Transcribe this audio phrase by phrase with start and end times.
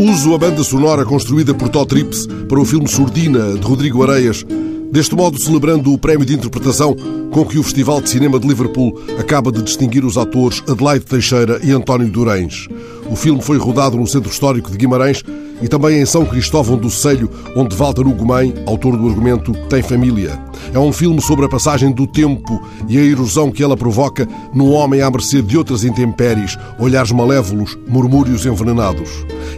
[0.00, 4.44] Uso a banda sonora construída por Todd Trips para o filme Surdina, de Rodrigo Areias,
[4.92, 6.96] deste modo celebrando o prémio de interpretação
[7.30, 11.60] com que o Festival de Cinema de Liverpool acaba de distinguir os atores Adelaide Teixeira
[11.62, 12.68] e António Durães.
[13.10, 15.22] O filme foi rodado no Centro Histórico de Guimarães
[15.60, 20.38] e também em São Cristóvão do Selho, onde Walter Ugumem, autor do argumento, tem família.
[20.72, 24.70] É um filme sobre a passagem do tempo e a erosão que ela provoca no
[24.70, 29.10] homem à mercê de outras intempéries, olhares malévolos, murmúrios envenenados.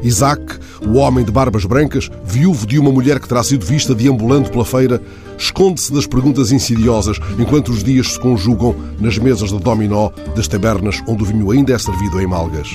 [0.02, 4.50] Isaac, o homem de barbas brancas, viúvo de uma mulher que terá sido vista deambulando
[4.50, 5.00] pela feira,
[5.38, 11.02] esconde-se das perguntas insidiosas enquanto os dias se conjugam nas mesas de dominó das tabernas
[11.06, 12.68] onde o vinho ainda é servido em malgas.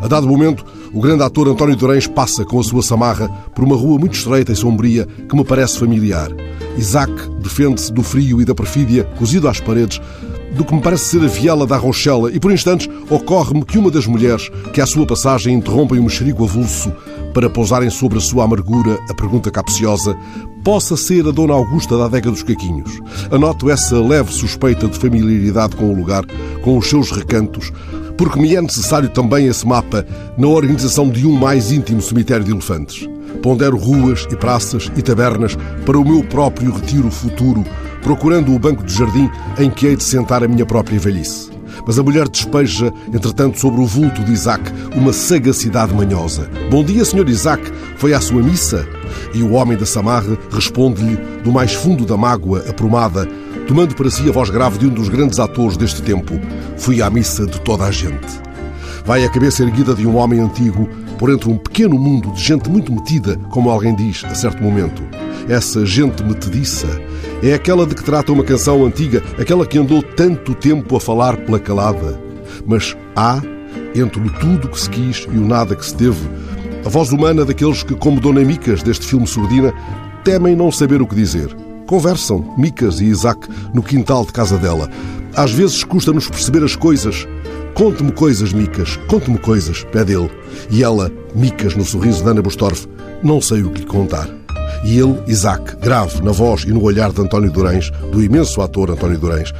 [0.00, 3.76] A dado momento, o grande ator António Durães passa com a sua samarra por uma
[3.76, 6.30] rua muito estreita e sombria que me parece familiar.
[6.76, 7.12] Isaac
[7.42, 10.00] defende-se do frio e da perfídia, cozido às paredes,
[10.54, 13.90] do que me parece ser a viela da Rochela, e por instantes ocorre-me que uma
[13.90, 16.92] das mulheres que à sua passagem interrompem o mexerigo avulso
[17.38, 20.16] para pousarem sobre a sua amargura a pergunta capciosa
[20.64, 22.98] possa ser a Dona Augusta da adega dos Caquinhos.
[23.30, 26.24] Anoto essa leve suspeita de familiaridade com o lugar,
[26.62, 27.72] com os seus recantos,
[28.16, 30.04] porque me é necessário também esse mapa
[30.36, 33.08] na organização de um mais íntimo cemitério de elefantes.
[33.40, 37.64] Pondero ruas e praças e tabernas para o meu próprio retiro futuro,
[38.02, 41.56] procurando o banco de jardim em que hei de sentar a minha própria velhice.
[41.88, 44.62] Mas a mulher despeja, entretanto, sobre o vulto de Isaac
[44.94, 46.50] uma sagacidade manhosa.
[46.70, 47.26] Bom dia, Sr.
[47.30, 47.62] Isaac.
[47.96, 48.86] Foi à sua missa?
[49.32, 53.26] E o homem da samarra responde-lhe, do mais fundo da mágoa aprumada,
[53.66, 56.38] tomando para si a voz grave de um dos grandes atores deste tempo:
[56.76, 58.38] Fui à missa de toda a gente.
[59.06, 60.86] Vai a cabeça erguida de um homem antigo
[61.18, 65.02] por entre um pequeno mundo de gente muito metida, como alguém diz a certo momento.
[65.48, 66.86] Essa gente metediça
[67.42, 71.38] é aquela de que trata uma canção antiga, aquela que andou tanto tempo a falar
[71.38, 72.20] pela calada.
[72.66, 73.40] Mas há,
[73.94, 76.20] entre o tudo que se quis e o nada que se teve,
[76.84, 79.72] a voz humana daqueles que, como Dona Micas deste filme Surdina,
[80.22, 81.48] temem não saber o que dizer.
[81.86, 84.90] Conversam, Micas e Isaac, no quintal de casa dela.
[85.34, 87.26] Às vezes custa-nos perceber as coisas.
[87.72, 90.30] Conte-me coisas, Micas, conte-me coisas, pede ele.
[90.70, 92.86] E ela, Micas, no sorriso de Ana Bustorff,
[93.22, 94.37] não sei o que lhe contar.
[94.84, 98.90] E ele, Isaac, grave na voz e no olhar de António Durães, do imenso ator
[98.90, 99.52] António Durães.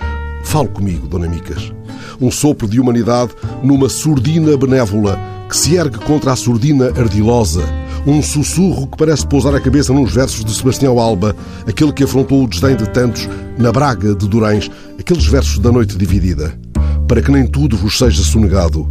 [0.45, 1.73] Fale comigo, Dona Micas.
[2.21, 5.19] Um sopro de humanidade numa surdina benévola
[5.49, 7.63] que se ergue contra a surdina ardilosa.
[8.07, 11.35] Um sussurro que parece pousar a cabeça nos versos de Sebastião Alba,
[11.67, 15.97] aquele que afrontou o desdém de tantos na Braga de Durães, aqueles versos da noite
[15.97, 16.59] dividida.
[17.07, 18.89] Para que nem tudo vos seja sonegado,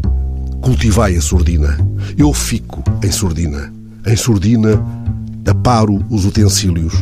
[0.61, 1.77] cultivai a surdina.
[2.17, 3.71] Eu fico em surdina.
[4.05, 4.83] Em surdina,
[5.49, 6.93] aparo os utensílios.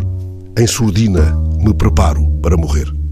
[0.57, 3.04] Em surdina, me preparo para morrer.